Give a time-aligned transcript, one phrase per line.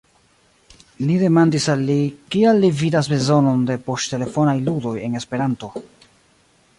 [1.09, 1.97] Ni demandis al li,
[2.35, 5.71] kial li vidas bezonon de poŝtelefonaj ludoj en Esperanto.